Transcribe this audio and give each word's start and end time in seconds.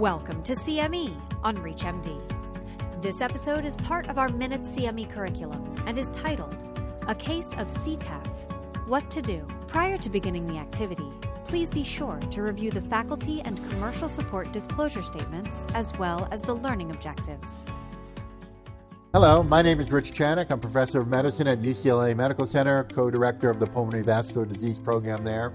Welcome 0.00 0.42
to 0.44 0.54
CME 0.54 1.14
on 1.42 1.58
ReachMD. 1.58 3.02
This 3.02 3.20
episode 3.20 3.66
is 3.66 3.76
part 3.76 4.08
of 4.08 4.16
our 4.16 4.28
Minute 4.30 4.62
CME 4.62 5.10
curriculum 5.10 5.74
and 5.84 5.98
is 5.98 6.08
titled 6.08 6.56
A 7.06 7.14
Case 7.14 7.52
of 7.58 7.66
CTEPH 7.66 8.86
What 8.86 9.10
to 9.10 9.20
Do. 9.20 9.46
Prior 9.66 9.98
to 9.98 10.08
beginning 10.08 10.46
the 10.46 10.56
activity, 10.56 11.12
please 11.44 11.70
be 11.70 11.84
sure 11.84 12.18
to 12.30 12.40
review 12.40 12.70
the 12.70 12.80
faculty 12.80 13.42
and 13.42 13.58
commercial 13.68 14.08
support 14.08 14.50
disclosure 14.52 15.02
statements 15.02 15.66
as 15.74 15.92
well 15.98 16.26
as 16.30 16.40
the 16.40 16.54
learning 16.54 16.92
objectives. 16.92 17.66
Hello, 19.12 19.42
my 19.42 19.60
name 19.60 19.80
is 19.80 19.92
Rich 19.92 20.12
Channick. 20.14 20.46
I'm 20.48 20.60
professor 20.60 21.02
of 21.02 21.08
medicine 21.08 21.46
at 21.46 21.60
UCLA 21.60 22.16
Medical 22.16 22.46
Center, 22.46 22.84
co 22.84 23.10
director 23.10 23.50
of 23.50 23.60
the 23.60 23.66
Pulmonary 23.66 24.02
Vascular 24.02 24.46
Disease 24.46 24.80
Program 24.80 25.24
there. 25.24 25.52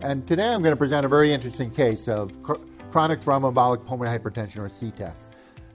And 0.00 0.28
today 0.28 0.46
I'm 0.46 0.62
going 0.62 0.70
to 0.70 0.76
present 0.76 1.04
a 1.04 1.08
very 1.08 1.32
interesting 1.32 1.72
case 1.72 2.06
of 2.06 2.40
chronic 2.90 3.20
thromboembolic 3.20 3.86
pulmonary 3.86 4.18
hypertension, 4.18 4.58
or 4.58 4.68
CTEPH. 4.68 5.14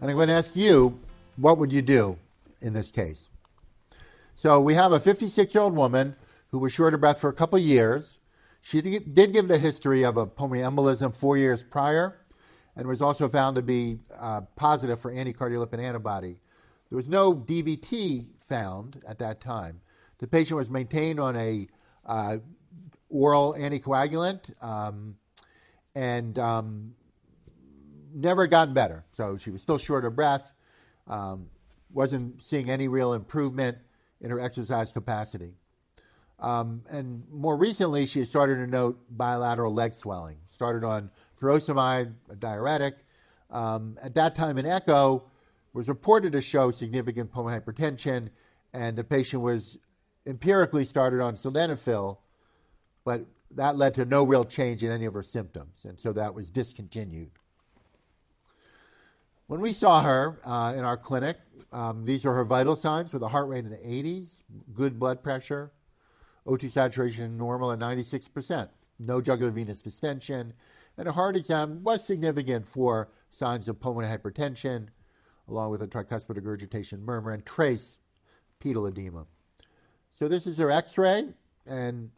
And 0.02 0.09
I'm 0.09 0.16
going 0.16 0.27
to 0.27 0.34
ask 0.34 0.55
you, 0.55 0.99
what 1.38 1.58
would 1.58 1.71
you 1.71 1.81
do 1.81 2.17
in 2.62 2.73
this 2.73 2.90
case? 2.90 3.27
So 4.35 4.59
we 4.59 4.73
have 4.73 4.91
a 4.91 4.99
56 4.99 5.54
year 5.54 5.63
old 5.63 5.76
woman 5.76 6.16
who 6.52 6.59
was 6.59 6.73
short 6.73 6.94
of 6.94 6.99
breath 6.99 7.20
for 7.20 7.30
a 7.30 7.34
couple 7.34 7.57
years. 7.59 8.18
She 8.62 8.81
did 8.81 9.34
give 9.34 9.49
a 9.52 9.57
history 9.57 10.04
of 10.04 10.18
a 10.18 10.26
pulmonary 10.26 10.70
embolism 10.70 11.13
four 11.13 11.38
years 11.38 11.63
prior 11.63 12.20
and 12.76 12.88
was 12.88 13.02
also 13.02 13.27
found 13.27 13.55
to 13.55 13.62
be 13.62 13.99
uh, 14.18 14.41
positive 14.55 14.99
for 14.99 15.12
anticardiolipin 15.13 15.80
antibody 15.80 16.40
there 16.93 16.98
was 16.98 17.09
no 17.09 17.34
DVT 17.34 18.27
found 18.38 19.02
at 19.07 19.18
that 19.18 19.41
time. 19.41 19.82
The 20.20 20.27
patient 20.27 20.57
was 20.57 20.70
maintained 20.70 21.20
on 21.20 21.35
a 21.35 21.68
uh, 22.05 22.38
oral 23.09 23.55
anticoagulant 23.57 24.54
um, 24.63 25.16
and 25.95 26.38
um, 26.38 26.93
never 28.13 28.48
gotten 28.48 28.73
better. 28.73 29.05
So 29.12 29.38
she 29.38 29.49
was 29.49 29.62
still 29.62 29.77
short 29.77 30.05
of 30.05 30.15
breath, 30.15 30.54
um, 31.07 31.48
wasn't 31.91 32.41
seeing 32.41 32.70
any 32.70 32.87
real 32.87 33.13
improvement 33.13 33.77
in 34.21 34.29
her 34.29 34.40
exercise 34.40 34.91
capacity. 34.91 35.54
Um, 36.40 36.84
and 36.90 37.24
more 37.32 37.55
recently, 37.55 38.05
she 38.05 38.26
started 38.26 38.55
to 38.55 38.68
note 38.68 38.99
bilateral 39.10 39.74
leg 39.74 39.96
swelling. 39.96 40.37
Started 40.49 40.84
on 40.84 41.10
furosemide, 41.40 42.13
a 42.29 42.35
diuretic. 42.35 42.98
Um, 43.49 43.98
at 44.02 44.15
that 44.15 44.35
time 44.35 44.57
an 44.57 44.65
echo, 44.65 45.24
was 45.74 45.87
reported 45.87 46.32
to 46.34 46.41
show 46.41 46.71
significant 46.71 47.32
pulmonary 47.32 47.62
hypertension, 47.62 48.30
and 48.74 48.98
the 48.98 49.04
patient 49.04 49.41
was 49.41 49.80
empirically 50.26 50.85
started 50.85 51.20
on 51.20 51.35
sildenafil, 51.35 52.18
but 53.04 53.26
that 53.52 53.76
led 53.76 53.93
to 53.96 54.05
no 54.05 54.24
real 54.24 54.46
change 54.46 54.84
in 54.84 54.91
any 54.91 55.05
of 55.05 55.13
her 55.13 55.24
symptoms, 55.24 55.85
and 55.85 55.99
so 55.99 56.13
that 56.13 56.34
was 56.34 56.49
discontinued. 56.49 57.32
When 59.54 59.62
we 59.62 59.71
saw 59.71 60.01
her 60.01 60.40
uh, 60.43 60.73
in 60.76 60.84
our 60.84 60.98
clinic, 60.98 61.37
um, 61.71 62.05
these 62.05 62.26
are 62.26 62.34
her 62.34 62.43
vital 62.43 62.76
signs 62.76 63.13
with 63.13 63.21
a 63.21 63.27
heart 63.27 63.48
rate 63.48 63.63
in 63.63 63.70
the 63.70 63.77
80s, 63.77 64.41
good 64.73 64.97
blood 64.97 65.22
pressure, 65.22 65.72
O2 66.47 66.72
saturation 66.72 67.38
normal 67.38 67.72
at 67.72 67.78
96%, 67.78 68.68
no 68.97 69.22
jugular 69.22 69.51
venous 69.51 69.79
distension, 69.79 70.53
and 70.97 71.07
a 71.07 71.12
heart 71.12 71.35
exam 71.35 71.84
was 71.84 72.03
significant 72.03 72.66
for 72.66 73.09
signs 73.29 73.68
of 73.68 73.79
pulmonary 73.79 74.18
hypertension 74.18 74.88
along 75.47 75.69
with 75.69 75.84
a 75.84 75.88
tricuspid 75.88 76.35
regurgitation 76.35 77.06
murmur, 77.06 77.29
and 77.29 77.46
trace 77.46 78.00
pedal 78.59 78.88
edema. 78.88 79.28
So 80.13 80.28
this 80.28 80.47
is 80.47 80.57
her 80.57 80.72
x-ray, 80.72 81.28
and 81.68 82.09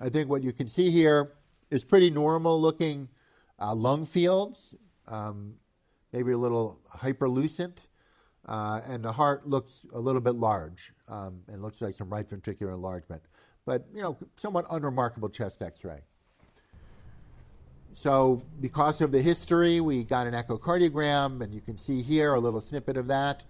I 0.00 0.08
think 0.08 0.28
what 0.28 0.42
you 0.42 0.52
can 0.52 0.66
see 0.66 0.90
here 0.90 1.30
is 1.70 1.84
pretty 1.84 2.10
normal 2.10 2.60
looking 2.60 3.08
uh, 3.60 3.72
lung 3.72 4.04
fields, 4.04 4.74
um, 5.06 5.54
maybe 6.12 6.32
a 6.32 6.38
little 6.38 6.78
hyperlucent, 6.92 7.78
uh, 8.46 8.80
and 8.86 9.04
the 9.04 9.12
heart 9.12 9.48
looks 9.48 9.86
a 9.92 9.98
little 10.00 10.20
bit 10.20 10.34
large 10.34 10.92
um, 11.08 11.40
and 11.48 11.62
looks 11.62 11.80
like 11.80 11.94
some 11.94 12.08
right 12.08 12.28
ventricular 12.28 12.72
enlargement, 12.72 13.22
but 13.64 13.86
you 13.94 14.02
know, 14.02 14.16
somewhat 14.36 14.66
unremarkable 14.70 15.28
chest 15.28 15.62
x-ray. 15.62 16.00
So, 17.92 18.42
because 18.60 19.00
of 19.00 19.10
the 19.10 19.20
history, 19.20 19.80
we 19.80 20.04
got 20.04 20.28
an 20.28 20.34
echocardiogram, 20.34 21.42
and 21.42 21.52
you 21.52 21.60
can 21.60 21.76
see 21.76 22.02
here 22.02 22.34
a 22.34 22.40
little 22.40 22.60
snippet 22.60 22.96
of 22.96 23.08
that, 23.08 23.42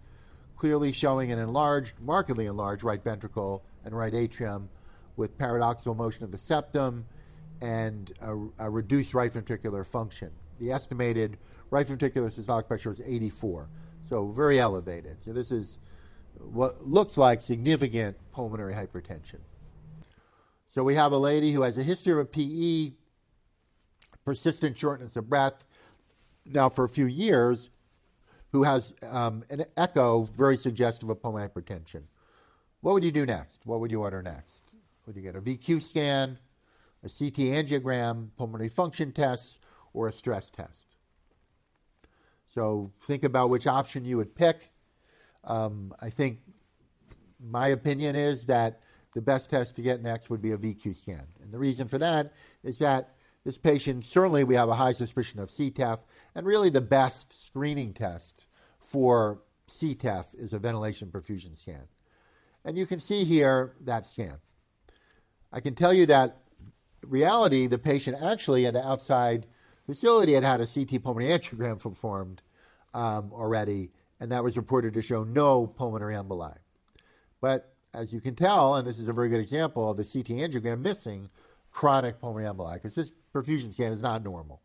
clearly 0.57 0.93
showing 0.93 1.31
an 1.31 1.39
enlarged, 1.39 2.01
markedly 2.01 2.47
enlarged 2.47 2.83
right 2.83 3.03
ventricle 3.03 3.63
and 3.85 3.97
right 3.97 4.15
atrium 4.15 4.71
with 5.17 5.37
paradoxical 5.37 5.95
motion 5.95 6.25
of 6.25 6.33
the 6.33 6.39
septum 6.39 7.05
and 7.61 8.13
a, 8.23 8.65
a 8.65 8.71
reduced 8.71 9.13
right 9.13 9.31
ventricular 9.31 9.87
function. 9.87 10.31
The 10.59 10.73
estimated 10.73 11.37
right 11.71 11.87
ventricular 11.87 12.31
systolic 12.31 12.67
pressure 12.67 12.89
was 12.89 13.01
84, 13.01 13.69
so 14.09 14.27
very 14.29 14.59
elevated. 14.59 15.17
So, 15.25 15.33
this 15.33 15.51
is 15.51 15.79
what 16.39 16.87
looks 16.87 17.17
like 17.17 17.41
significant 17.41 18.17
pulmonary 18.33 18.75
hypertension. 18.75 19.41
So, 20.69 20.83
we 20.83 20.95
have 20.95 21.13
a 21.13 21.19
lady 21.19 21.53
who 21.53 21.63
has 21.63 21.79
a 21.79 21.83
history 21.83 22.13
of 22.13 22.19
a 22.19 22.25
PE 22.25 22.93
persistent 24.25 24.77
shortness 24.77 25.17
of 25.17 25.29
breath 25.29 25.65
now 26.45 26.69
for 26.69 26.85
a 26.85 26.89
few 26.89 27.07
years 27.07 27.71
who 28.53 28.65
has 28.65 28.95
um, 29.03 29.45
an 29.51 29.65
echo 29.77 30.23
very 30.37 30.57
suggestive 30.57 31.09
of 31.09 31.23
pulmonary 31.23 31.49
hypertension. 31.49 32.03
What 32.81 32.95
would 32.95 33.05
you 33.05 33.13
do 33.13 33.27
next? 33.27 33.61
What 33.65 33.81
would 33.81 33.91
you 33.91 34.01
order 34.01 34.23
next? 34.23 34.63
Would 35.07 35.17
you 35.17 35.23
get 35.23 35.37
a 35.37 35.41
VQ 35.41 35.83
scan, 35.83 36.39
a 37.05 37.09
CT 37.09 37.39
angiogram, 37.51 38.31
pulmonary 38.37 38.69
function 38.69 39.13
test, 39.13 39.59
or 39.93 40.09
a 40.09 40.13
stress 40.13 40.51
test? 40.51 40.90
So 42.53 42.91
think 43.03 43.23
about 43.23 43.49
which 43.51 43.67
option 43.67 44.05
you 44.05 44.17
would 44.17 44.35
pick. 44.35 44.73
Um, 45.45 45.95
I 46.01 46.11
think 46.11 46.41
my 47.39 47.69
opinion 47.69 48.17
is 48.17 48.47
that 48.47 48.81
the 49.15 49.21
best 49.21 49.51
test 49.51 49.77
to 49.77 49.83
get 49.83 50.03
next 50.03 50.31
would 50.31 50.43
be 50.43 50.53
a 50.53 50.57
VQ 50.57 50.97
scan. 50.97 51.27
And 51.43 51.53
the 51.53 51.59
reason 51.59 51.87
for 51.87 51.99
that 51.99 52.33
is 52.63 52.79
that 52.79 53.15
this 53.45 53.57
patient, 53.57 54.05
certainly 54.05 54.45
we 54.45 54.57
have 54.57 54.69
a 54.69 54.75
high 54.75 54.93
suspicion 54.93 55.41
of 55.41 55.49
CTEPH, 55.49 56.01
and 56.35 56.47
really 56.47 56.71
the 56.71 56.81
best 56.81 57.47
screening 57.47 57.93
test 57.93 58.47
for 58.79 59.43
CTEPH 59.69 60.39
is 60.39 60.53
a 60.53 60.59
ventilation 60.59 61.09
perfusion 61.09 61.57
scan. 61.57 61.85
And 62.65 62.77
you 62.77 62.85
can 62.85 63.01
see 63.01 63.25
here 63.25 63.75
that 63.81 64.07
scan. 64.07 64.39
I 65.53 65.61
can 65.61 65.75
tell 65.75 65.95
you 65.95 66.07
that 66.07 66.39
reality, 67.07 67.67
the 67.67 67.79
patient 67.79 68.19
actually 68.21 68.69
the 68.71 68.87
outside 68.87 69.47
facility 69.87 70.35
had 70.35 70.45
had 70.45 70.61
a 70.61 70.67
CT 70.67 71.03
pulmonary 71.03 71.39
angiogram 71.39 71.81
performed 71.81 72.43
um, 72.95 73.33
already, 73.33 73.91
and 74.19 74.31
that 74.33 74.45
was 74.45 74.57
reported 74.57 74.95
to 74.95 75.03
show 75.03 75.25
no 75.25 75.67
pulmonary 75.67 76.15
emboli. 76.15 76.57
But 77.41 77.73
as 77.95 78.13
you 78.13 78.21
can 78.21 78.35
tell, 78.35 78.77
and 78.77 78.87
this 78.87 78.99
is 78.99 79.09
a 79.09 79.13
very 79.13 79.29
good 79.29 79.41
example 79.41 79.91
of 79.91 79.97
the 79.97 80.05
CT 80.05 80.39
angiogram 80.39 80.81
missing 80.81 81.29
chronic 81.71 82.21
pulmonary 82.21 82.53
emboli, 82.53 82.75
because 82.75 82.95
this 82.95 83.13
perfusion 83.35 83.73
scan 83.73 83.93
is 83.93 84.03
not 84.03 84.23
normal. 84.23 84.61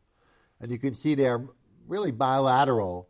And 0.60 0.72
you 0.72 0.80
can 0.80 0.96
see 0.96 1.16
there 1.16 1.46
really 1.88 2.12
bilateral 2.12 3.10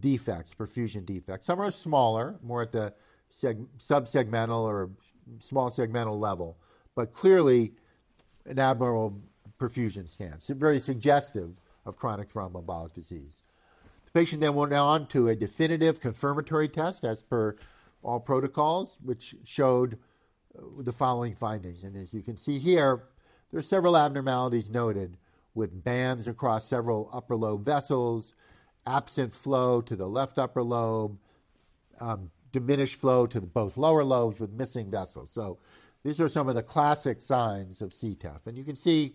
defects, 0.00 0.54
perfusion 0.54 1.04
defects. 1.04 1.46
Some 1.46 1.60
are 1.60 1.70
smaller, 1.70 2.38
more 2.42 2.62
at 2.62 2.72
the 2.72 2.92
seg- 3.30 3.66
subsegmental 3.78 4.62
or 4.62 4.90
small 5.38 5.70
segmental 5.70 6.18
level, 6.18 6.58
but 6.94 7.12
clearly 7.12 7.72
an 8.46 8.58
abnormal 8.58 9.20
perfusion 9.62 10.08
scans, 10.08 10.48
very 10.48 10.80
suggestive 10.80 11.50
of 11.86 11.96
chronic 11.96 12.28
thromboembolic 12.28 12.92
disease. 12.94 13.42
The 14.06 14.10
patient 14.10 14.40
then 14.40 14.54
went 14.54 14.72
on 14.72 15.06
to 15.08 15.28
a 15.28 15.36
definitive 15.36 16.00
confirmatory 16.00 16.68
test 16.68 17.04
as 17.04 17.22
per 17.22 17.56
all 18.02 18.18
protocols, 18.18 18.98
which 19.04 19.36
showed 19.44 19.98
uh, 20.58 20.62
the 20.80 20.92
following 20.92 21.34
findings. 21.34 21.84
And 21.84 21.96
as 21.96 22.12
you 22.12 22.22
can 22.22 22.36
see 22.36 22.58
here, 22.58 23.04
there 23.50 23.60
are 23.60 23.62
several 23.62 23.96
abnormalities 23.96 24.68
noted 24.68 25.16
with 25.54 25.84
bands 25.84 26.26
across 26.26 26.66
several 26.66 27.08
upper 27.12 27.36
lobe 27.36 27.64
vessels, 27.64 28.34
absent 28.84 29.32
flow 29.32 29.80
to 29.82 29.94
the 29.94 30.08
left 30.08 30.38
upper 30.38 30.62
lobe, 30.64 31.18
um, 32.00 32.32
diminished 32.50 32.96
flow 32.96 33.26
to 33.28 33.40
both 33.40 33.76
lower 33.76 34.02
lobes 34.02 34.40
with 34.40 34.50
missing 34.50 34.90
vessels. 34.90 35.30
So 35.30 35.58
these 36.02 36.20
are 36.20 36.28
some 36.28 36.48
of 36.48 36.56
the 36.56 36.62
classic 36.64 37.22
signs 37.22 37.80
of 37.80 37.90
CTEPH. 37.90 38.46
And 38.46 38.56
you 38.56 38.64
can 38.64 38.76
see 38.76 39.14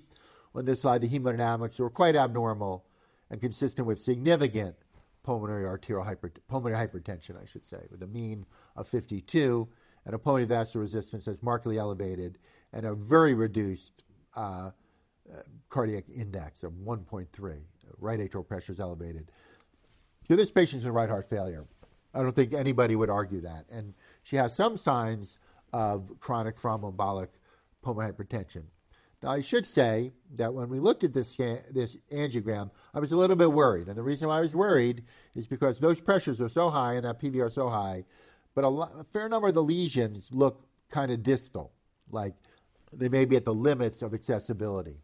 on 0.58 0.66
this 0.66 0.82
slide 0.82 1.02
the 1.02 1.08
hemodynamics 1.08 1.80
were 1.80 1.90
quite 1.90 2.16
abnormal 2.16 2.86
and 3.30 3.42
consistent 3.42 3.88
with 3.88 4.00
significant 4.00 4.76
pulmonary 5.24 5.66
arterial 5.66 6.06
pulmonary 6.48 6.88
hypertension, 6.88 7.42
I 7.42 7.46
should 7.46 7.66
say, 7.66 7.86
with 7.92 8.02
a 8.02 8.08
mean 8.08 8.46
of 8.76 8.88
52 8.88 9.68
and 10.06 10.16
a 10.16 10.18
pulmonary 10.18 10.48
vascular 10.48 10.82
resistance 10.82 11.26
that's 11.26 11.44
markedly 11.44 11.78
elevated 11.78 12.38
and 12.72 12.86
a 12.86 12.96
very 12.96 13.34
reduced 13.34 14.06
uh, 14.36 14.72
cardiac 15.70 16.06
index 16.10 16.64
of 16.64 16.72
1.3. 16.74 17.60
Right 18.00 18.20
atrial 18.20 18.48
pressure 18.48 18.72
is 18.72 18.80
elevated. 18.80 19.32
So 20.28 20.36
this 20.36 20.52
patient's 20.52 20.86
in 20.86 20.92
right 20.92 21.10
heart 21.10 21.26
failure. 21.26 21.66
I 22.14 22.22
don't 22.22 22.36
think 22.36 22.54
anybody 22.54 22.96
would 22.96 23.10
argue 23.10 23.42
that. 23.42 23.66
And 23.70 23.94
she 24.24 24.38
has 24.38 24.56
some 24.56 24.78
signs 24.78 25.38
of 25.74 26.12
chronic 26.20 26.56
thromboembolic 26.56 27.28
pulmonary 27.82 28.14
hypertension. 28.14 28.64
Now, 29.24 29.30
I 29.30 29.42
should 29.42 29.66
say 29.66 30.12
that 30.36 30.54
when 30.54 30.70
we 30.70 30.80
looked 30.80 31.04
at 31.04 31.14
this, 31.14 31.36
this 31.36 31.98
angiogram, 32.12 32.70
I 32.94 33.00
was 33.00 33.12
a 33.12 33.18
little 33.18 33.36
bit 33.36 33.52
worried. 33.52 33.88
And 33.88 33.98
the 33.98 34.04
reason 34.04 34.28
why 34.28 34.38
I 34.38 34.42
was 34.42 34.56
worried 34.56 35.04
is 35.36 35.48
because 35.48 35.80
those 35.80 36.00
pressures 36.00 36.40
are 36.40 36.50
so 36.50 36.70
high 36.70 36.94
and 36.94 37.06
that 37.06 37.20
PVR 37.20 37.52
so 37.52 37.70
high, 37.70 38.06
but 38.54 38.64
a, 38.64 38.70
lot, 38.70 38.92
a 38.98 39.04
fair 39.04 39.28
number 39.28 39.48
of 39.48 39.56
the 39.56 39.64
lesions 39.64 40.30
look 40.32 40.68
kind 40.90 41.12
of 41.12 41.24
distal, 41.24 41.74
like 42.12 42.36
they 42.94 43.10
may 43.10 43.26
be 43.26 43.36
at 43.36 43.46
the 43.46 43.54
limits 43.54 44.04
of 44.04 44.14
accessibility. 44.14 44.98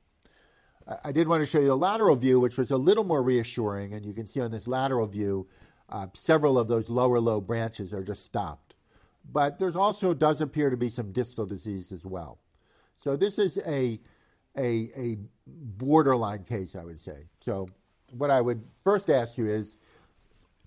I, 0.88 0.98
I 1.06 1.12
did 1.12 1.28
want 1.28 1.42
to 1.42 1.48
show 1.48 1.60
you 1.60 1.68
the 1.68 1.76
lateral 1.76 2.16
view, 2.16 2.40
which 2.40 2.58
was 2.58 2.70
a 2.70 2.78
little 2.78 3.04
more 3.04 3.24
reassuring. 3.24 3.94
And 3.94 4.06
you 4.06 4.14
can 4.14 4.28
see 4.28 4.42
on 4.42 4.52
this 4.52 4.68
lateral 4.68 5.08
view, 5.08 5.48
uh, 5.90 6.08
several 6.14 6.60
of 6.60 6.68
those 6.68 6.90
lower 6.90 7.20
lobe 7.20 7.48
branches 7.48 7.94
are 7.94 8.04
just 8.04 8.24
stopped. 8.24 8.76
But 9.32 9.58
there's 9.58 9.76
also 9.76 10.14
does 10.14 10.40
appear 10.40 10.70
to 10.70 10.78
be 10.78 10.90
some 10.90 11.12
distal 11.12 11.46
disease 11.46 11.92
as 11.92 12.06
well. 12.06 12.40
So 13.04 13.18
this 13.18 13.38
is 13.38 13.58
a, 13.68 14.00
a, 14.58 14.90
a 14.96 15.18
borderline 15.46 16.46
case, 16.46 16.74
I 16.74 16.86
would 16.86 17.02
say. 17.02 17.26
So 17.36 17.68
what 18.12 18.32
I 18.32 18.40
would 18.40 18.64
first 18.82 19.10
ask 19.10 19.38
you 19.38 19.50
is, 19.50 19.76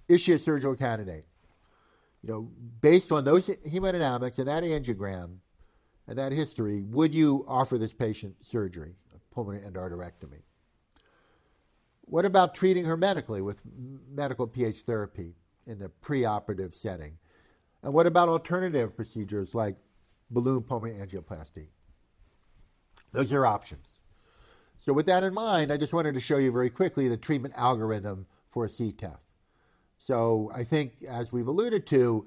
is 0.06 0.20
she 0.20 0.34
a 0.34 0.38
surgical 0.38 0.76
candidate? 0.76 1.24
You 2.22 2.30
know, 2.30 2.50
based 2.82 3.10
on 3.10 3.24
those 3.24 3.48
hemodynamics 3.48 4.36
and 4.38 4.48
that 4.48 4.64
angiogram 4.64 5.38
and 6.06 6.18
that 6.18 6.32
history, 6.32 6.82
would 6.82 7.14
you 7.14 7.46
offer 7.48 7.78
this 7.78 7.94
patient 7.94 8.36
surgery, 8.44 8.96
pulmonary 9.30 9.66
endarterectomy? 9.66 10.42
What 12.02 12.26
about 12.26 12.54
treating 12.54 12.84
her 12.84 12.98
medically 12.98 13.40
with 13.40 13.62
medical 14.12 14.46
PH 14.46 14.80
therapy 14.80 15.36
in 15.66 15.78
the 15.78 15.90
preoperative 16.02 16.74
setting? 16.74 17.16
And 17.82 17.94
what 17.94 18.06
about 18.06 18.28
alternative 18.28 18.94
procedures 18.94 19.54
like 19.54 19.76
balloon 20.30 20.62
pulmonary 20.62 20.98
angioplasty? 20.98 21.68
Those 23.12 23.32
are 23.32 23.46
options. 23.46 24.00
So, 24.78 24.92
with 24.92 25.06
that 25.06 25.24
in 25.24 25.34
mind, 25.34 25.72
I 25.72 25.76
just 25.76 25.92
wanted 25.92 26.14
to 26.14 26.20
show 26.20 26.36
you 26.36 26.52
very 26.52 26.70
quickly 26.70 27.08
the 27.08 27.16
treatment 27.16 27.54
algorithm 27.56 28.26
for 28.48 28.66
CTEPH. 28.66 29.18
So, 29.98 30.50
I 30.54 30.64
think, 30.64 30.92
as 31.08 31.32
we've 31.32 31.48
alluded 31.48 31.86
to, 31.88 32.26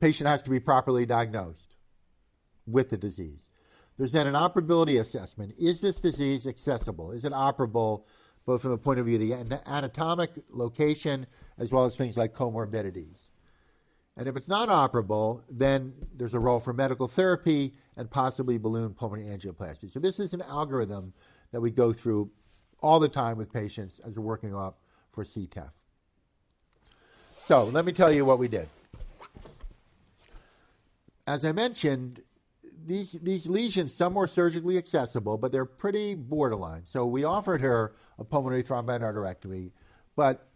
patient 0.00 0.28
has 0.28 0.42
to 0.42 0.50
be 0.50 0.60
properly 0.60 1.06
diagnosed 1.06 1.74
with 2.66 2.90
the 2.90 2.96
disease. 2.96 3.48
There's 3.96 4.12
then 4.12 4.26
an 4.26 4.34
operability 4.34 5.00
assessment. 5.00 5.54
Is 5.58 5.80
this 5.80 5.98
disease 5.98 6.46
accessible? 6.46 7.12
Is 7.12 7.24
it 7.24 7.32
operable, 7.32 8.04
both 8.46 8.62
from 8.62 8.70
the 8.70 8.78
point 8.78 8.98
of 9.00 9.06
view 9.06 9.16
of 9.16 9.48
the 9.48 9.68
anatomic 9.68 10.30
location 10.50 11.26
as 11.58 11.72
well 11.72 11.84
as 11.84 11.96
things 11.96 12.16
like 12.16 12.34
comorbidities? 12.34 13.28
And 14.16 14.28
if 14.28 14.36
it's 14.36 14.48
not 14.48 14.68
operable, 14.68 15.42
then 15.50 15.94
there's 16.14 16.34
a 16.34 16.40
role 16.40 16.60
for 16.60 16.72
medical 16.72 17.08
therapy 17.08 17.72
and 17.96 18.10
possibly 18.10 18.58
balloon 18.58 18.92
pulmonary 18.94 19.36
angioplasty. 19.36 19.90
So 19.90 20.00
this 20.00 20.20
is 20.20 20.34
an 20.34 20.42
algorithm 20.42 21.14
that 21.50 21.60
we 21.60 21.70
go 21.70 21.92
through 21.92 22.30
all 22.80 23.00
the 23.00 23.08
time 23.08 23.38
with 23.38 23.52
patients 23.52 24.00
as 24.04 24.18
we're 24.18 24.24
working 24.24 24.54
up 24.54 24.78
for 25.12 25.24
CTEPH. 25.24 25.72
So 27.40 27.64
let 27.64 27.84
me 27.84 27.92
tell 27.92 28.12
you 28.12 28.24
what 28.24 28.38
we 28.38 28.48
did. 28.48 28.68
As 31.26 31.44
I 31.44 31.52
mentioned, 31.52 32.22
these 32.84 33.12
these 33.12 33.46
lesions, 33.46 33.94
some 33.94 34.14
were 34.14 34.26
surgically 34.26 34.76
accessible, 34.76 35.38
but 35.38 35.52
they're 35.52 35.64
pretty 35.64 36.14
borderline. 36.14 36.84
So 36.84 37.06
we 37.06 37.24
offered 37.24 37.60
her 37.60 37.94
a 38.18 38.24
pulmonary 38.24 38.62
thromboendarterectomy, 38.62 39.70
but 40.16 40.48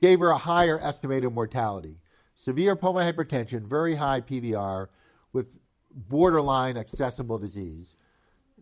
gave 0.00 0.20
her 0.20 0.30
a 0.30 0.38
higher 0.38 0.78
estimated 0.80 1.32
mortality. 1.32 2.00
Severe 2.36 2.76
pulmonary 2.76 3.12
hypertension, 3.12 3.66
very 3.66 3.94
high 3.94 4.20
PVR, 4.20 4.88
with 5.32 5.46
borderline 5.90 6.76
accessible 6.76 7.38
disease, 7.38 7.96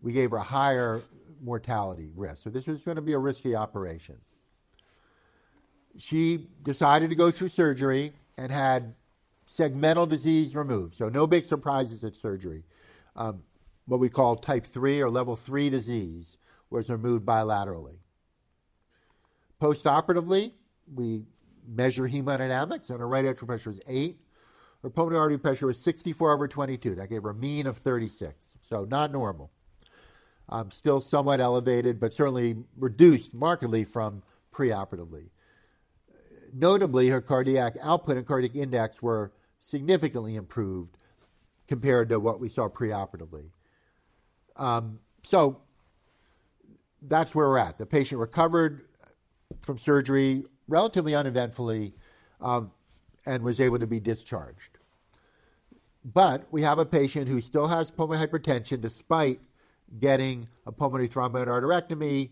we 0.01 0.13
gave 0.13 0.31
her 0.31 0.37
a 0.37 0.43
higher 0.43 1.01
mortality 1.43 2.09
risk. 2.15 2.43
So 2.43 2.49
this 2.49 2.67
was 2.67 2.83
going 2.83 2.95
to 2.95 3.01
be 3.01 3.11
a 3.11 3.19
risky 3.19 3.53
operation. 3.53 4.15
She 5.97 6.47
decided 6.63 7.09
to 7.09 7.15
go 7.15 7.31
through 7.31 7.49
surgery 7.49 8.13
and 8.37 8.51
had 8.51 8.95
segmental 9.47 10.07
disease 10.07 10.55
removed. 10.55 10.93
So 10.95 11.09
no 11.09 11.27
big 11.27 11.45
surprises 11.45 12.03
at 12.05 12.15
surgery. 12.15 12.63
Um, 13.15 13.43
what 13.87 13.99
we 13.99 14.09
call 14.09 14.37
type 14.37 14.65
3 14.65 15.01
or 15.01 15.09
level 15.09 15.35
3 15.35 15.69
disease 15.69 16.37
was 16.69 16.89
removed 16.89 17.25
bilaterally. 17.25 17.97
Postoperatively, 19.61 20.53
we 20.93 21.23
measure 21.67 22.07
hemodynamics, 22.07 22.89
and 22.89 22.99
her 22.99 23.07
right 23.07 23.25
atrial 23.25 23.47
pressure 23.47 23.69
was 23.69 23.81
8. 23.87 24.19
Her 24.81 24.89
pulmonary 24.89 25.19
artery 25.19 25.37
pressure 25.37 25.67
was 25.67 25.79
64 25.79 26.33
over 26.33 26.47
22. 26.47 26.95
That 26.95 27.09
gave 27.09 27.23
her 27.23 27.31
a 27.31 27.35
mean 27.35 27.67
of 27.67 27.77
36, 27.77 28.57
so 28.61 28.85
not 28.85 29.11
normal. 29.11 29.51
Um, 30.47 30.69
still 30.69 31.01
somewhat 31.01 31.39
elevated, 31.39 31.99
but 31.99 32.13
certainly 32.13 32.55
reduced 32.77 33.33
markedly 33.33 33.83
from 33.83 34.21
preoperatively. 34.53 35.29
Notably, 36.53 37.09
her 37.09 37.19
cardiac 37.19 37.75
output 37.81 38.17
and 38.17 38.27
cardiac 38.27 38.55
index 38.55 39.01
were 39.01 39.33
significantly 39.59 40.35
improved 40.35 40.97
compared 41.67 42.09
to 42.09 42.19
what 42.19 42.39
we 42.39 42.47
saw 42.47 42.69
preoperatively. 42.69 43.49
Um, 44.55 44.99
so 45.23 45.61
that's 47.01 47.33
where 47.33 47.49
we're 47.49 47.57
at. 47.57 47.77
The 47.77 47.85
patient 47.85 48.21
recovered 48.21 48.85
from 49.61 49.77
surgery 49.77 50.43
relatively 50.67 51.15
uneventfully 51.15 51.93
um, 52.41 52.71
and 53.25 53.43
was 53.43 53.59
able 53.59 53.79
to 53.79 53.87
be 53.87 53.99
discharged. 53.99 54.77
But 56.03 56.45
we 56.51 56.61
have 56.61 56.77
a 56.77 56.85
patient 56.85 57.27
who 57.27 57.41
still 57.41 57.67
has 57.67 57.89
pulmonary 57.89 58.27
hypertension 58.27 58.79
despite 58.79 59.39
getting 59.99 60.47
a 60.65 60.71
pulmonary 60.71 61.09
thromboendarterectomy, 61.09 62.29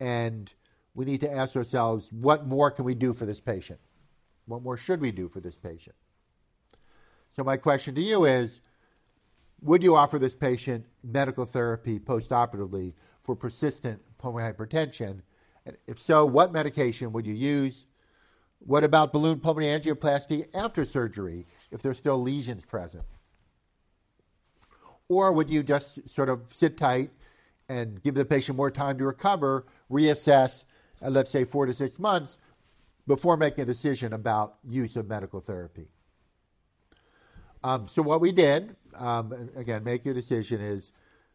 and 0.00 0.52
we 0.94 1.04
need 1.04 1.20
to 1.22 1.32
ask 1.32 1.56
ourselves 1.56 2.12
what 2.12 2.46
more 2.46 2.70
can 2.70 2.84
we 2.84 2.94
do 2.94 3.12
for 3.12 3.24
this 3.26 3.40
patient? 3.40 3.80
What 4.46 4.62
more 4.62 4.76
should 4.76 5.00
we 5.00 5.10
do 5.10 5.28
for 5.28 5.40
this 5.40 5.56
patient? 5.56 5.96
So, 7.30 7.42
my 7.42 7.56
question 7.56 7.94
to 7.94 8.00
you 8.02 8.24
is 8.24 8.60
Would 9.62 9.82
you 9.82 9.96
offer 9.96 10.18
this 10.18 10.34
patient 10.34 10.84
medical 11.02 11.46
therapy 11.46 11.98
postoperatively 11.98 12.92
for 13.22 13.34
persistent 13.34 14.02
pulmonary 14.18 14.52
hypertension? 14.52 15.20
If 15.86 15.98
so, 15.98 16.26
what 16.26 16.52
medication 16.52 17.12
would 17.12 17.26
you 17.26 17.34
use? 17.34 17.86
What 18.58 18.84
about 18.84 19.12
balloon 19.12 19.40
pulmonary 19.40 19.78
angioplasty 19.78 20.46
after 20.54 20.84
surgery 20.84 21.46
if 21.70 21.82
there's 21.82 21.98
still 21.98 22.20
lesions 22.20 22.64
present? 22.64 23.04
Or 25.08 25.32
would 25.32 25.50
you 25.50 25.62
just 25.62 26.08
sort 26.08 26.28
of 26.28 26.42
sit 26.50 26.76
tight 26.76 27.10
and 27.68 28.02
give 28.02 28.14
the 28.14 28.24
patient 28.24 28.56
more 28.56 28.70
time 28.70 28.98
to 28.98 29.04
recover, 29.04 29.66
reassess, 29.90 30.64
uh, 31.02 31.10
let's 31.10 31.30
say 31.30 31.44
four 31.44 31.66
to 31.66 31.74
six 31.74 31.98
months, 31.98 32.38
before 33.06 33.36
making 33.36 33.62
a 33.62 33.66
decision 33.66 34.12
about 34.12 34.56
use 34.66 34.96
of 34.96 35.06
medical 35.08 35.40
therapy? 35.40 35.88
Um, 37.62 37.88
so, 37.88 38.02
what 38.02 38.20
we 38.20 38.32
did, 38.32 38.76
um, 38.94 39.50
again, 39.56 39.84
make 39.84 40.04
your 40.04 40.14
decision 40.14 40.60
is 40.60 40.92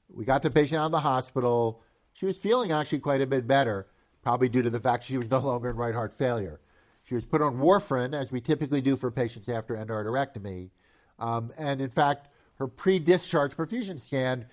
we 0.07 0.25
got 0.25 0.41
the 0.41 0.51
patient 0.51 0.79
out 0.79 0.85
of 0.87 0.91
the 0.91 0.99
hospital. 0.99 1.83
She 2.13 2.25
was 2.25 2.37
feeling 2.37 2.71
actually 2.71 2.99
quite 2.99 3.21
a 3.21 3.27
bit 3.27 3.47
better, 3.47 3.87
probably 4.21 4.49
due 4.49 4.61
to 4.61 4.69
the 4.69 4.79
fact 4.79 5.03
she 5.03 5.17
was 5.17 5.29
no 5.29 5.39
longer 5.39 5.69
in 5.69 5.75
right 5.75 5.93
heart 5.93 6.13
failure. 6.13 6.59
She 7.03 7.15
was 7.15 7.25
put 7.25 7.41
on 7.41 7.57
warfarin, 7.57 8.13
as 8.13 8.31
we 8.31 8.41
typically 8.41 8.81
do 8.81 8.95
for 8.95 9.09
patients 9.09 9.49
after 9.49 9.75
endarterectomy. 9.75 10.69
Um, 11.17 11.51
and 11.57 11.81
in 11.81 11.89
fact, 11.89 12.27
her 12.55 12.67
pre 12.67 12.99
discharge 12.99 13.55
perfusion 13.55 13.99
scan 13.99 14.45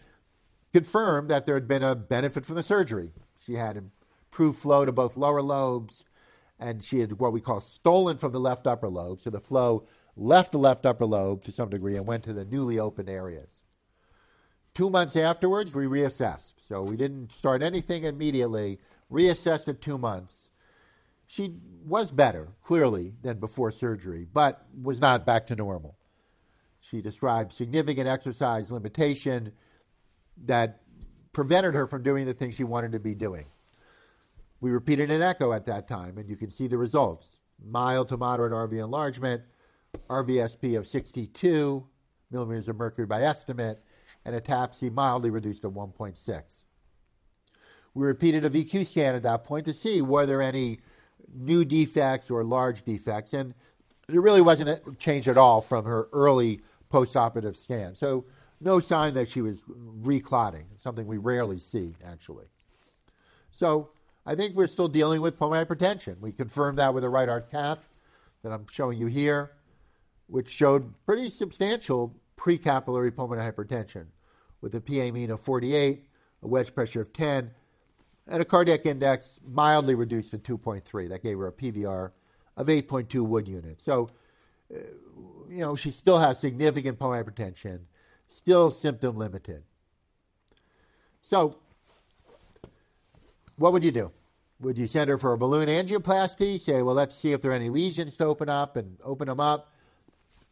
confirmed 0.73 1.28
that 1.30 1.46
there 1.46 1.54
had 1.54 1.68
been 1.68 1.82
a 1.82 1.94
benefit 1.94 2.46
from 2.46 2.56
the 2.56 2.62
surgery. 2.62 3.12
She 3.38 3.54
had 3.54 3.76
improved 3.76 4.58
flow 4.58 4.85
to 4.85 4.92
both 4.92 5.16
lower 5.16 5.42
lobes, 5.42 6.04
and 6.58 6.82
she 6.82 7.00
had 7.00 7.18
what 7.18 7.32
we 7.32 7.40
call 7.40 7.61
stolen 7.61 8.16
from 8.16 8.32
the 8.32 8.40
left 8.40 8.66
upper 8.66 8.88
lobe. 8.88 9.20
So 9.20 9.30
the 9.30 9.40
flow 9.40 9.87
left 10.16 10.52
the 10.52 10.58
left 10.58 10.87
upper 10.87 11.06
lobe 11.06 11.44
to 11.44 11.52
some 11.52 11.68
degree 11.68 11.96
and 11.96 12.06
went 12.06 12.25
to 12.25 12.32
the 12.32 12.44
newly 12.44 12.78
opened 12.78 13.08
areas. 13.08 13.50
Two 14.75 14.90
months 14.90 15.16
afterwards, 15.16 15.75
we 15.75 15.85
reassessed. 15.85 16.54
So 16.66 16.82
we 16.82 16.96
didn't 16.96 17.32
start 17.32 17.62
anything 17.62 18.04
immediately, 18.04 18.78
reassessed 19.11 19.69
at 19.69 19.81
two 19.81 19.99
months. 19.99 20.51
She 21.27 21.55
was 21.85 22.11
better, 22.11 22.49
clearly, 22.63 23.15
than 23.23 23.39
before 23.39 23.71
surgery, 23.71 24.27
but 24.33 24.67
was 24.81 25.01
not 25.01 25.27
back 25.27 25.47
to 25.49 25.57
normal. 25.57 25.97
She 26.81 27.01
described 27.03 27.53
significant 27.53 28.07
exercise 28.07 28.71
limitation 28.71 29.53
that 30.45 30.83
prevented 31.33 31.75
her 31.75 31.87
from 31.87 32.03
doing 32.03 32.27
the 32.27 32.35
things 32.35 32.55
she 32.55 32.65
wanted 32.65 32.93
to 32.93 33.01
be 33.01 33.15
doing. 33.15 33.47
We 34.61 34.71
repeated 34.71 35.11
an 35.11 35.21
echo 35.21 35.53
at 35.53 35.67
that 35.67 35.89
time, 35.89 36.17
and 36.17 36.29
you 36.29 36.37
can 36.37 36.51
see 36.51 36.67
the 36.67 36.79
results 36.79 37.41
mild 37.63 38.09
to 38.09 38.17
moderate 38.17 38.53
RV 38.53 38.83
enlargement, 38.83 39.43
RVSP 40.09 40.79
of 40.79 40.87
62 40.87 41.87
millimeters 42.31 42.69
of 42.69 42.77
mercury 42.77 43.07
by 43.07 43.23
estimate, 43.23 43.83
and 44.25 44.35
a 44.35 44.41
TAPSE 44.41 44.91
mildly 44.93 45.31
reduced 45.31 45.63
to 45.63 45.71
1.6. 45.71 46.65
We 47.97 48.05
repeated 48.05 48.45
a 48.45 48.50
VQ 48.50 48.87
scan 48.87 49.15
at 49.15 49.23
that 49.23 49.45
point 49.45 49.65
to 49.65 49.73
see 49.73 50.03
were 50.03 50.26
there 50.26 50.43
any 50.43 50.81
new 51.35 51.65
defects 51.65 52.31
or 52.31 52.45
large 52.45 52.85
defects, 52.85 53.33
and 53.33 53.55
there 54.07 54.21
really 54.21 54.43
wasn't 54.43 54.69
a 54.69 54.81
change 54.99 55.26
at 55.29 55.38
all 55.38 55.62
from 55.62 55.87
her 55.87 56.07
early 56.12 56.61
postoperative 56.93 57.57
scan. 57.57 57.95
So 57.95 58.26
no 58.61 58.81
sign 58.81 59.15
that 59.15 59.31
she 59.31 59.41
was 59.41 59.62
reclotting, 59.67 60.67
something 60.76 61.07
we 61.07 61.17
rarely 61.17 61.59
see, 61.59 61.95
actually. 62.07 62.45
So 63.50 63.88
I 64.26 64.35
think 64.35 64.55
we're 64.55 64.67
still 64.67 64.88
dealing 64.88 65.23
with 65.23 65.38
pulmonary 65.38 65.65
hypertension. 65.65 66.21
We 66.21 66.33
confirmed 66.33 66.76
that 66.79 66.93
with 66.93 67.03
a 67.03 67.09
right 67.09 67.31
heart 67.31 67.50
cath 67.50 67.88
that 68.43 68.53
I'm 68.53 68.67
showing 68.71 68.99
you 68.99 69.07
here, 69.07 69.53
which 70.26 70.50
showed 70.50 70.93
pretty 71.07 71.31
substantial 71.31 72.15
precapillary 72.37 73.17
pulmonary 73.17 73.50
hypertension 73.50 74.09
with 74.61 74.75
a 74.75 74.83
PA 74.83 75.15
mean 75.15 75.31
of 75.31 75.41
48, 75.41 76.05
a 76.43 76.47
wedge 76.47 76.75
pressure 76.75 77.00
of 77.00 77.15
10, 77.15 77.53
and 78.28 78.42
a 78.42 78.45
cardiac 78.45 78.87
index 78.87 79.40
mildly 79.47 79.95
reduced 79.95 80.30
to 80.33 80.38
2.3. 80.38 81.09
That 81.09 81.23
gave 81.23 81.38
her 81.38 81.47
a 81.47 81.52
PVR 81.52 82.11
of 82.56 82.66
8.2 82.66 83.21
Wood 83.23 83.47
units. 83.47 83.85
So, 83.85 84.11
uh, 84.75 84.78
you 85.49 85.61
know, 85.61 85.76
she 85.76 85.90
still 85.90 86.18
has 86.18 86.40
significant 86.40 86.99
pulmonary 86.99 87.25
hypertension, 87.25 87.80
still 88.28 88.71
symptom 88.71 89.16
limited. 89.16 89.62
So, 91.23 91.59
what 93.56 93.73
would 93.73 93.85
you 93.85 93.92
do? 93.92 94.12
Would 94.61 94.78
you 94.78 94.87
send 94.87 95.11
her 95.11 95.18
for 95.18 95.33
a 95.33 95.38
balloon 95.38 95.68
angioplasty? 95.68 96.59
Say, 96.59 96.83
well, 96.83 96.95
let's 96.95 97.16
see 97.16 97.33
if 97.33 97.42
there 97.42 97.50
are 97.50 97.54
any 97.54 97.68
lesions 97.68 98.16
to 98.16 98.25
open 98.25 98.49
up 98.49 98.76
and 98.76 98.97
open 99.04 99.28
them 99.28 99.40
up. 99.40 99.73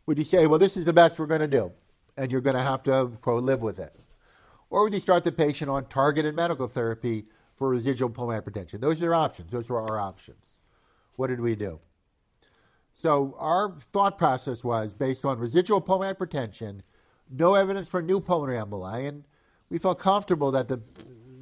Would 0.06 0.18
you 0.18 0.24
say, 0.24 0.46
well, 0.46 0.58
this 0.58 0.76
is 0.76 0.84
the 0.84 0.92
best 0.92 1.18
we're 1.18 1.26
going 1.26 1.40
to 1.40 1.48
do, 1.48 1.72
and 2.16 2.30
you're 2.30 2.42
going 2.42 2.56
to 2.56 2.62
have 2.62 2.82
to, 2.84 3.12
quote, 3.22 3.42
live 3.42 3.62
with 3.62 3.78
it? 3.78 3.96
Or 4.68 4.82
would 4.82 4.92
you 4.92 5.00
start 5.00 5.24
the 5.24 5.32
patient 5.32 5.70
on 5.70 5.86
targeted 5.86 6.36
medical 6.36 6.68
therapy 6.68 7.24
for 7.54 7.68
residual 7.68 8.10
pulmonary 8.10 8.42
hypertension? 8.42 8.80
Those 8.80 9.02
are 9.02 9.14
options. 9.14 9.50
Those 9.50 9.68
were 9.68 9.80
our 9.80 9.98
options. 9.98 10.60
What 11.16 11.28
did 11.28 11.40
we 11.40 11.54
do? 11.54 11.80
So 12.94 13.34
our 13.38 13.76
thought 13.92 14.18
process 14.18 14.62
was 14.62 14.94
based 14.94 15.24
on 15.24 15.38
residual 15.38 15.80
pulmonary 15.80 16.14
hypertension, 16.14 16.80
no 17.30 17.54
evidence 17.54 17.88
for 17.88 18.00
new 18.00 18.20
pulmonary 18.20 18.58
emboli, 18.58 19.08
and 19.08 19.24
we 19.68 19.78
felt 19.78 19.98
comfortable 19.98 20.52
that 20.52 20.68
the, 20.68 20.80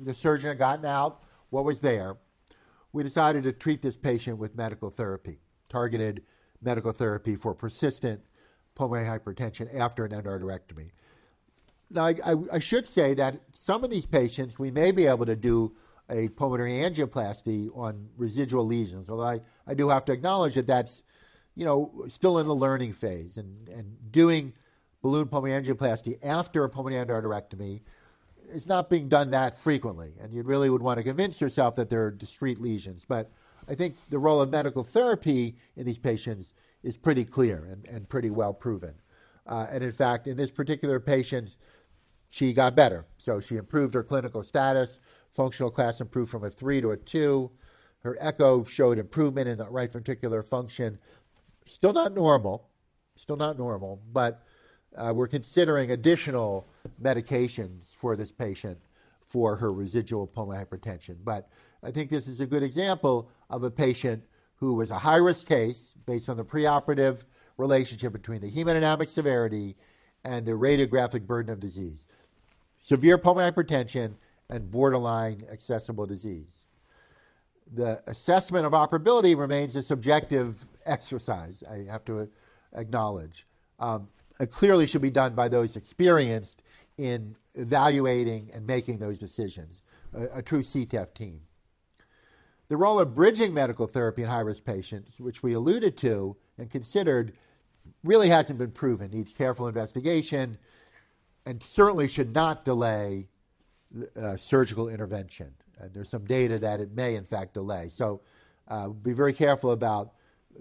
the 0.02 0.14
surgeon 0.14 0.48
had 0.48 0.58
gotten 0.58 0.86
out 0.86 1.22
what 1.50 1.64
was 1.64 1.80
there, 1.80 2.16
we 2.92 3.02
decided 3.02 3.42
to 3.44 3.52
treat 3.52 3.82
this 3.82 3.96
patient 3.96 4.38
with 4.38 4.56
medical 4.56 4.90
therapy, 4.90 5.38
targeted 5.68 6.22
medical 6.62 6.92
therapy 6.92 7.36
for 7.36 7.54
persistent 7.54 8.20
pulmonary 8.74 9.06
hypertension 9.06 9.74
after 9.74 10.04
an 10.04 10.12
endarterectomy. 10.12 10.90
Now, 11.90 12.06
I, 12.06 12.14
I, 12.24 12.34
I, 12.54 12.58
should 12.58 12.86
say 12.86 13.12
that 13.14 13.40
some 13.52 13.84
of 13.84 13.90
these 13.90 14.06
patients, 14.06 14.58
we 14.58 14.70
may 14.70 14.92
be 14.92 15.06
able 15.06 15.26
to 15.26 15.36
do 15.36 15.76
a 16.12 16.28
pulmonary 16.28 16.72
angioplasty 16.72 17.70
on 17.76 18.08
residual 18.16 18.66
lesions, 18.66 19.08
although 19.08 19.24
I, 19.24 19.40
I 19.66 19.74
do 19.74 19.88
have 19.88 20.04
to 20.04 20.12
acknowledge 20.12 20.54
that 20.54 20.66
that's, 20.66 21.02
you 21.54 21.64
know, 21.64 22.04
still 22.08 22.38
in 22.38 22.46
the 22.46 22.54
learning 22.54 22.92
phase. 22.92 23.38
And, 23.38 23.68
and 23.68 23.96
doing 24.12 24.52
balloon 25.00 25.26
pulmonary 25.26 25.62
angioplasty 25.62 26.24
after 26.24 26.64
a 26.64 26.68
pulmonary 26.68 27.04
endarterectomy 27.04 27.80
is 28.52 28.66
not 28.66 28.90
being 28.90 29.08
done 29.08 29.30
that 29.30 29.58
frequently, 29.58 30.12
and 30.20 30.32
you 30.32 30.42
really 30.42 30.68
would 30.68 30.82
want 30.82 30.98
to 30.98 31.02
convince 31.02 31.40
yourself 31.40 31.74
that 31.76 31.88
there 31.88 32.04
are 32.04 32.10
discrete 32.10 32.60
lesions. 32.60 33.06
But 33.08 33.30
I 33.66 33.74
think 33.74 33.96
the 34.10 34.18
role 34.18 34.42
of 34.42 34.50
medical 34.50 34.84
therapy 34.84 35.56
in 35.76 35.86
these 35.86 35.98
patients 35.98 36.52
is 36.82 36.96
pretty 36.96 37.24
clear 37.24 37.64
and, 37.64 37.86
and 37.86 38.08
pretty 38.08 38.30
well 38.30 38.52
proven. 38.52 38.94
Uh, 39.46 39.66
and 39.70 39.82
in 39.82 39.90
fact, 39.90 40.26
in 40.26 40.36
this 40.36 40.50
particular 40.50 41.00
patient, 41.00 41.56
she 42.30 42.52
got 42.52 42.74
better. 42.74 43.06
So 43.18 43.40
she 43.40 43.56
improved 43.56 43.94
her 43.94 44.02
clinical 44.02 44.42
status. 44.42 44.98
Functional 45.32 45.70
class 45.70 46.00
improved 46.00 46.30
from 46.30 46.44
a 46.44 46.50
three 46.50 46.80
to 46.82 46.90
a 46.90 46.96
two. 46.96 47.50
Her 48.00 48.16
echo 48.20 48.64
showed 48.64 48.98
improvement 48.98 49.48
in 49.48 49.58
the 49.58 49.68
right 49.68 49.90
ventricular 49.90 50.44
function. 50.44 50.98
Still 51.64 51.94
not 51.94 52.12
normal, 52.12 52.68
still 53.16 53.36
not 53.36 53.58
normal, 53.58 54.02
but 54.12 54.44
uh, 54.96 55.12
we're 55.14 55.28
considering 55.28 55.90
additional 55.90 56.68
medications 57.00 57.94
for 57.94 58.14
this 58.14 58.30
patient 58.30 58.78
for 59.20 59.56
her 59.56 59.72
residual 59.72 60.26
pulmonary 60.26 60.66
hypertension. 60.66 61.16
But 61.24 61.48
I 61.82 61.90
think 61.90 62.10
this 62.10 62.28
is 62.28 62.40
a 62.40 62.46
good 62.46 62.62
example 62.62 63.30
of 63.48 63.62
a 63.62 63.70
patient 63.70 64.24
who 64.56 64.74
was 64.74 64.90
a 64.90 64.98
high 64.98 65.16
risk 65.16 65.46
case 65.46 65.94
based 66.04 66.28
on 66.28 66.36
the 66.36 66.44
preoperative 66.44 67.22
relationship 67.56 68.12
between 68.12 68.42
the 68.42 68.50
hemodynamic 68.50 69.08
severity 69.08 69.76
and 70.24 70.44
the 70.44 70.52
radiographic 70.52 71.26
burden 71.26 71.52
of 71.52 71.60
disease. 71.60 72.06
Severe 72.78 73.16
pulmonary 73.16 73.52
hypertension 73.52 74.14
and 74.52 74.70
borderline 74.70 75.44
accessible 75.50 76.04
disease. 76.04 76.66
The 77.74 78.02
assessment 78.06 78.66
of 78.66 78.72
operability 78.72 79.36
remains 79.36 79.74
a 79.76 79.82
subjective 79.82 80.66
exercise, 80.84 81.64
I 81.68 81.90
have 81.90 82.04
to 82.04 82.28
acknowledge. 82.74 83.46
Um, 83.80 84.08
it 84.38 84.50
clearly 84.50 84.86
should 84.86 85.00
be 85.00 85.10
done 85.10 85.34
by 85.34 85.48
those 85.48 85.74
experienced 85.74 86.62
in 86.98 87.34
evaluating 87.54 88.50
and 88.52 88.66
making 88.66 88.98
those 88.98 89.18
decisions, 89.18 89.82
a, 90.12 90.38
a 90.38 90.42
true 90.42 90.62
CTEPH 90.62 91.14
team. 91.14 91.40
The 92.68 92.76
role 92.76 93.00
of 93.00 93.14
bridging 93.14 93.54
medical 93.54 93.86
therapy 93.86 94.22
in 94.22 94.28
high 94.28 94.40
risk 94.40 94.64
patients, 94.64 95.18
which 95.18 95.42
we 95.42 95.54
alluded 95.54 95.96
to 95.98 96.36
and 96.58 96.70
considered, 96.70 97.32
really 98.04 98.28
hasn't 98.28 98.58
been 98.58 98.70
proven, 98.70 99.10
needs 99.10 99.32
careful 99.32 99.66
investigation, 99.66 100.58
and 101.46 101.62
certainly 101.62 102.06
should 102.06 102.34
not 102.34 102.64
delay 102.66 103.28
uh, 104.20 104.36
surgical 104.36 104.88
intervention. 104.88 105.52
And 105.78 105.92
there's 105.92 106.08
some 106.08 106.24
data 106.24 106.58
that 106.60 106.80
it 106.80 106.92
may, 106.94 107.16
in 107.16 107.24
fact, 107.24 107.54
delay. 107.54 107.88
So 107.88 108.20
uh, 108.68 108.88
be 108.88 109.12
very 109.12 109.32
careful 109.32 109.72
about 109.72 110.12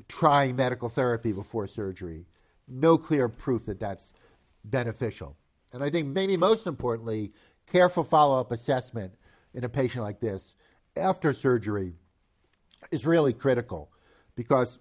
trying 0.08 0.56
medical 0.56 0.90
therapy 0.90 1.32
before 1.32 1.68
surgery 1.68 2.26
no 2.72 2.98
clear 2.98 3.28
proof 3.28 3.66
that 3.66 3.80
that's 3.80 4.14
beneficial. 4.64 5.36
And 5.74 5.84
I 5.84 5.90
think 5.90 6.08
maybe 6.08 6.38
most 6.38 6.68
importantly, 6.68 7.34
careful 7.68 8.04
follow 8.04 8.40
up 8.40 8.52
assessment 8.52 9.14
in 9.54 9.64
a 9.64 9.70
patient 9.70 10.04
like 10.04 10.20
this 10.20 10.56
after 10.98 11.34
surgery 11.34 11.94
is 12.92 13.06
really 13.06 13.34
critical 13.34 13.92
because 14.36 14.80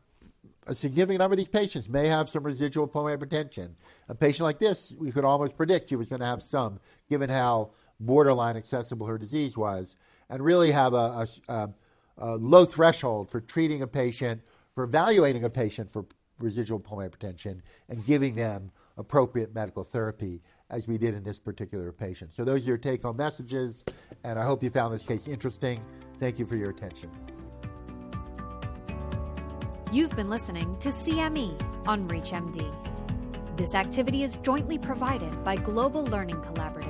a 0.66 0.74
significant 0.74 1.18
number 1.18 1.34
of 1.34 1.38
these 1.38 1.48
patients 1.48 1.88
may 1.88 2.06
have 2.06 2.28
some 2.28 2.42
residual 2.42 2.86
pulmonary 2.86 3.18
hypertension. 3.18 3.70
A 4.08 4.14
patient 4.14 4.44
like 4.44 4.58
this, 4.58 4.94
we 4.98 5.10
could 5.10 5.24
almost 5.24 5.56
predict 5.56 5.88
she 5.88 5.96
was 5.96 6.08
going 6.08 6.20
to 6.20 6.26
have 6.26 6.42
some, 6.42 6.78
given 7.08 7.30
how 7.30 7.70
borderline 8.00 8.56
accessible 8.56 9.06
her 9.06 9.18
disease 9.18 9.56
was, 9.56 9.96
and 10.28 10.42
really 10.42 10.70
have 10.70 10.94
a, 10.94 11.26
a, 11.48 11.68
a 12.18 12.36
low 12.36 12.64
threshold 12.64 13.30
for 13.30 13.40
treating 13.40 13.82
a 13.82 13.86
patient, 13.86 14.40
for 14.74 14.84
evaluating 14.84 15.44
a 15.44 15.50
patient 15.50 15.90
for 15.90 16.06
residual 16.38 16.80
pulmonary 16.80 17.10
hypertension 17.10 17.60
and 17.88 18.04
giving 18.06 18.34
them 18.34 18.70
appropriate 18.96 19.54
medical 19.54 19.84
therapy 19.84 20.40
as 20.70 20.86
we 20.86 20.98
did 20.98 21.14
in 21.14 21.22
this 21.22 21.38
particular 21.38 21.92
patient. 21.92 22.32
So 22.32 22.44
those 22.44 22.64
are 22.64 22.68
your 22.68 22.78
take 22.78 23.02
home 23.02 23.16
messages, 23.16 23.84
and 24.24 24.38
I 24.38 24.44
hope 24.44 24.62
you 24.62 24.70
found 24.70 24.94
this 24.94 25.02
case 25.02 25.26
interesting. 25.26 25.82
Thank 26.18 26.38
you 26.38 26.46
for 26.46 26.56
your 26.56 26.70
attention. 26.70 27.10
You've 29.92 30.14
been 30.14 30.30
listening 30.30 30.76
to 30.78 30.90
CME 30.90 31.88
on 31.88 32.08
ReachMD. 32.08 32.72
This 33.56 33.74
activity 33.74 34.22
is 34.22 34.36
jointly 34.36 34.78
provided 34.78 35.42
by 35.44 35.56
Global 35.56 36.04
Learning 36.04 36.36
Collaborative, 36.36 36.89